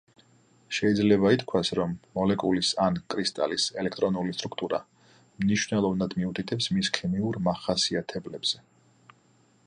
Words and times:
შეიძლება 0.75 1.31
ითქვას, 1.33 1.67
რომ 1.79 1.91
მოლეკულის 2.19 2.69
ან 2.85 2.97
კრისტალის 3.13 3.65
ელექტრონული 3.81 4.33
სტრუქტურა 4.37 4.79
მნიშვნელოვნად 5.43 6.15
მიუთითებს 6.21 6.71
მის 6.79 6.91
ქიმიურ 6.99 7.39
მახასიათებლებზე. 7.49 8.63